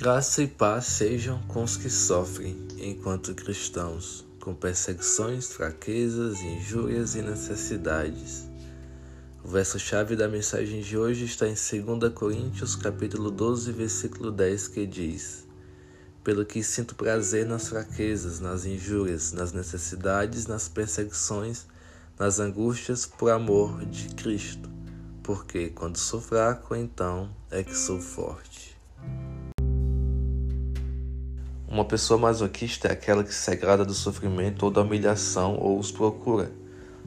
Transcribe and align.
Graça 0.00 0.44
e 0.44 0.46
paz 0.46 0.84
sejam 0.84 1.42
com 1.48 1.64
os 1.64 1.76
que 1.76 1.90
sofrem 1.90 2.56
enquanto 2.78 3.34
cristãos, 3.34 4.24
com 4.40 4.54
perseguições, 4.54 5.48
fraquezas, 5.48 6.38
injúrias 6.40 7.16
e 7.16 7.20
necessidades. 7.20 8.46
O 9.42 9.48
verso-chave 9.48 10.14
da 10.14 10.28
mensagem 10.28 10.82
de 10.82 10.96
hoje 10.96 11.24
está 11.24 11.48
em 11.48 11.54
2 11.54 12.12
Coríntios, 12.14 12.76
capítulo 12.76 13.28
12, 13.28 13.72
versículo 13.72 14.30
10, 14.30 14.68
que 14.68 14.86
diz: 14.86 15.48
Pelo 16.22 16.46
que 16.46 16.62
sinto 16.62 16.94
prazer 16.94 17.44
nas 17.44 17.66
fraquezas, 17.66 18.38
nas 18.38 18.64
injúrias, 18.64 19.32
nas 19.32 19.50
necessidades, 19.50 20.46
nas 20.46 20.68
perseguições, 20.68 21.66
nas 22.16 22.38
angústias 22.38 23.04
por 23.04 23.32
amor 23.32 23.84
de 23.84 24.14
Cristo, 24.14 24.70
porque 25.24 25.70
quando 25.70 25.96
sou 25.96 26.20
fraco, 26.20 26.76
então 26.76 27.28
é 27.50 27.64
que 27.64 27.74
sou 27.74 28.00
forte. 28.00 28.77
Uma 31.70 31.84
pessoa 31.84 32.18
masoquista 32.18 32.88
é 32.88 32.92
aquela 32.92 33.22
que 33.22 33.34
se 33.34 33.50
agrada 33.50 33.84
do 33.84 33.92
sofrimento 33.92 34.62
ou 34.62 34.70
da 34.70 34.80
humilhação 34.80 35.54
ou 35.58 35.78
os 35.78 35.92
procura. 35.92 36.50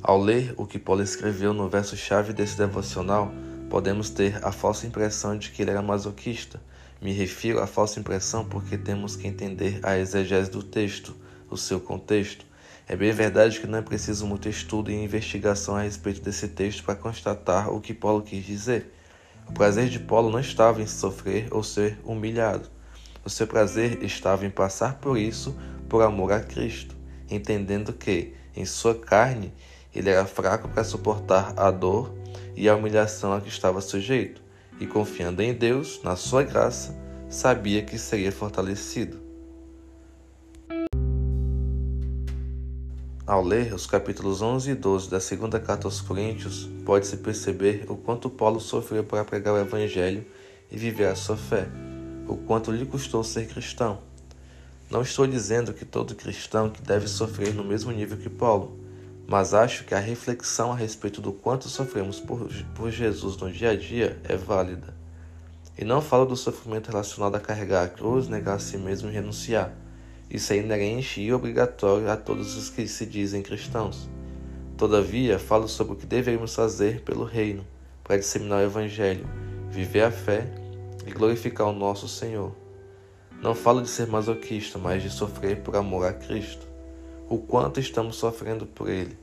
Ao 0.03 0.21
ler 0.21 0.53
o 0.55 0.67
que 0.67 0.77
Paulo 0.77 1.01
escreveu 1.01 1.51
no 1.51 1.67
verso-chave 1.67 2.31
desse 2.31 2.59
devocional, 2.59 3.34
podemos 3.71 4.11
ter 4.11 4.39
a 4.45 4.51
falsa 4.51 4.85
impressão 4.85 5.35
de 5.35 5.49
que 5.49 5.63
ele 5.63 5.71
era 5.71 5.81
masoquista. 5.81 6.61
Me 7.01 7.11
refiro 7.11 7.59
à 7.59 7.65
falsa 7.65 7.99
impressão 7.99 8.45
porque 8.45 8.77
temos 8.77 9.15
que 9.15 9.27
entender 9.27 9.79
a 9.81 9.97
exegese 9.97 10.51
do 10.51 10.62
texto, 10.62 11.15
o 11.49 11.57
seu 11.57 11.79
contexto. 11.79 12.45
É 12.87 12.95
bem 12.95 13.12
verdade 13.12 13.59
que 13.59 13.65
não 13.65 13.79
é 13.79 13.81
preciso 13.81 14.27
muito 14.27 14.48
estudo 14.48 14.91
e 14.91 15.03
investigação 15.03 15.75
a 15.75 15.81
respeito 15.81 16.21
desse 16.21 16.48
texto 16.48 16.84
para 16.84 16.93
constatar 16.93 17.73
o 17.73 17.81
que 17.81 17.95
Paulo 17.95 18.21
quis 18.21 18.45
dizer. 18.45 18.93
O 19.49 19.53
prazer 19.53 19.89
de 19.89 19.98
Paulo 19.98 20.29
não 20.29 20.39
estava 20.39 20.84
em 20.84 20.87
sofrer 20.87 21.48
ou 21.49 21.63
ser 21.63 21.98
humilhado. 22.05 22.70
O 23.23 23.29
seu 23.29 23.45
prazer 23.45 24.03
estava 24.03 24.45
em 24.45 24.49
passar 24.49 24.95
por 24.95 25.17
isso 25.17 25.55
por 25.87 26.01
amor 26.01 26.31
a 26.31 26.39
Cristo, 26.39 26.95
entendendo 27.29 27.93
que, 27.93 28.33
em 28.55 28.65
sua 28.65 28.95
carne, 28.95 29.53
ele 29.93 30.09
era 30.09 30.25
fraco 30.25 30.67
para 30.69 30.83
suportar 30.83 31.53
a 31.55 31.69
dor 31.69 32.11
e 32.55 32.67
a 32.67 32.75
humilhação 32.75 33.33
a 33.33 33.41
que 33.41 33.49
estava 33.49 33.79
sujeito, 33.79 34.41
e 34.79 34.87
confiando 34.87 35.41
em 35.41 35.53
Deus, 35.53 36.01
na 36.03 36.15
sua 36.15 36.43
graça, 36.43 36.97
sabia 37.29 37.83
que 37.83 37.99
seria 37.99 38.31
fortalecido. 38.31 39.21
Ao 43.27 43.43
ler 43.43 43.71
os 43.73 43.85
capítulos 43.85 44.41
11 44.41 44.71
e 44.71 44.75
12 44.75 45.09
da 45.09 45.19
segunda 45.19 45.59
carta 45.59 45.87
aos 45.87 46.01
Coríntios, 46.01 46.67
pode-se 46.83 47.17
perceber 47.17 47.85
o 47.87 47.95
quanto 47.95 48.29
Paulo 48.29 48.59
sofreu 48.59 49.03
para 49.03 49.23
pregar 49.23 49.53
o 49.53 49.59
Evangelho 49.59 50.25
e 50.71 50.77
viver 50.77 51.05
a 51.05 51.15
sua 51.15 51.37
fé 51.37 51.67
o 52.32 52.37
quanto 52.37 52.71
lhe 52.71 52.85
custou 52.85 53.24
ser 53.24 53.48
cristão. 53.48 53.99
Não 54.90 55.01
estou 55.01 55.27
dizendo 55.27 55.74
que 55.74 55.85
todo 55.85 56.15
cristão 56.15 56.70
que 56.70 56.82
deve 56.82 57.07
sofrer 57.07 57.54
no 57.54 57.63
mesmo 57.63 57.91
nível 57.91 58.18
que 58.18 58.29
Paulo, 58.29 58.79
mas 59.27 59.54
acho 59.54 59.84
que 59.84 59.93
a 59.93 59.99
reflexão 59.99 60.71
a 60.71 60.76
respeito 60.76 61.21
do 61.21 61.32
quanto 61.32 61.68
sofremos 61.68 62.20
por, 62.20 62.49
por 62.76 62.90
Jesus 62.90 63.38
no 63.38 63.51
dia 63.51 63.71
a 63.71 63.76
dia 63.76 64.19
é 64.23 64.35
válida. 64.35 64.94
E 65.78 65.85
não 65.85 66.01
falo 66.01 66.25
do 66.25 66.35
sofrimento 66.35 66.90
relacionado 66.90 67.35
a 67.35 67.40
carregar 67.40 67.84
a 67.84 67.90
cruz, 67.90 68.28
negar 68.28 68.56
a 68.56 68.59
si 68.59 68.78
mesmo 68.78 69.09
e 69.09 69.13
renunciar. 69.13 69.73
Isso 70.29 70.53
é 70.53 70.57
inerente 70.57 71.22
e 71.22 71.34
obrigatório 71.34 72.09
a 72.09 72.16
todos 72.16 72.56
os 72.56 72.69
que 72.69 72.88
se 72.88 73.06
dizem 73.06 73.41
cristãos. 73.41 74.09
Todavia, 74.78 75.38
falo 75.38 75.68
sobre 75.68 75.94
o 75.94 75.95
que 75.95 76.06
deveríamos 76.06 76.56
fazer 76.56 77.01
pelo 77.01 77.23
reino, 77.23 77.66
para 78.03 78.18
disseminar 78.18 78.59
o 78.59 78.66
Evangelho, 78.66 79.28
viver 79.69 80.03
a 80.03 80.12
fé 80.12 80.60
e 81.06 81.12
glorificar 81.12 81.68
o 81.68 81.74
nosso 81.74 82.07
Senhor. 82.07 82.52
Não 83.41 83.56
falo 83.56 83.81
de 83.81 83.90
ser 83.90 84.07
masoquista, 84.07 84.78
mas 84.78 85.02
de 85.02 85.09
sofrer 85.09 85.62
por 85.62 85.75
amor 85.75 86.06
a 86.06 86.13
Cristo. 86.13 86.68
O 87.28 87.38
quanto 87.38 87.79
estamos 87.79 88.17
sofrendo 88.17 88.66
por 88.66 88.89
Ele. 88.89 89.17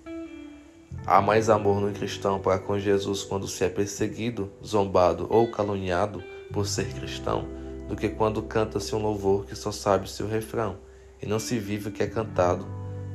Há 1.06 1.20
mais 1.20 1.48
amor 1.48 1.80
no 1.80 1.92
cristão 1.92 2.40
para 2.40 2.58
com 2.58 2.78
Jesus 2.78 3.22
quando 3.22 3.46
se 3.46 3.64
é 3.64 3.68
perseguido, 3.68 4.50
zombado 4.64 5.26
ou 5.30 5.50
caluniado 5.50 6.22
por 6.52 6.66
ser 6.66 6.92
cristão, 6.92 7.46
do 7.88 7.96
que 7.96 8.08
quando 8.08 8.42
canta-se 8.42 8.94
um 8.94 9.02
louvor 9.02 9.46
que 9.46 9.54
só 9.54 9.70
sabe 9.70 10.10
seu 10.10 10.26
refrão 10.26 10.76
e 11.22 11.26
não 11.26 11.38
se 11.38 11.58
vive 11.58 11.88
o 11.88 11.92
que 11.92 12.02
é 12.02 12.06
cantado 12.06 12.66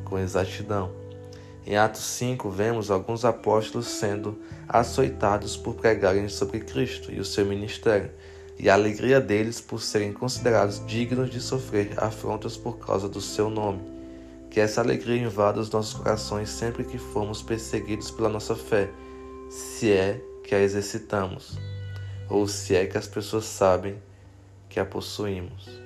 com 0.06 0.18
exatidão. 0.18 0.92
Em 1.66 1.78
Atos 1.78 2.04
5, 2.04 2.50
vemos 2.50 2.92
alguns 2.92 3.24
apóstolos 3.24 3.88
sendo 3.88 4.38
açoitados 4.68 5.56
por 5.56 5.76
pregarem 5.76 6.28
sobre 6.28 6.60
Cristo 6.60 7.12
e 7.12 7.20
o 7.20 7.26
seu 7.26 7.46
ministério, 7.46 8.12
e 8.58 8.70
a 8.70 8.74
alegria 8.74 9.20
deles 9.20 9.60
por 9.60 9.82
serem 9.82 10.14
considerados 10.14 10.86
dignos 10.86 11.30
de 11.30 11.42
sofrer 11.42 11.94
afrontas 11.98 12.56
por 12.56 12.78
causa 12.78 13.10
do 13.10 13.20
seu 13.20 13.50
nome. 13.50 13.82
Que 14.50 14.60
essa 14.60 14.82
alegria 14.82 15.22
invada 15.22 15.60
os 15.60 15.70
nossos 15.70 15.94
corações 15.94 16.50
sempre 16.50 16.84
que 16.84 16.98
formos 16.98 17.42
perseguidos 17.42 18.12
pela 18.12 18.30
nossa 18.30 18.56
fé, 18.56 18.90
se 19.50 19.92
é 19.92 20.22
que 20.44 20.54
a 20.54 20.62
exercitamos, 20.62 21.58
ou 22.30 22.48
se 22.48 22.76
é 22.76 22.86
que 22.86 22.98
as 22.98 23.08
pessoas 23.08 23.46
sabem 23.46 23.96
que 24.70 24.80
a 24.80 24.86
possuímos. 24.86 25.83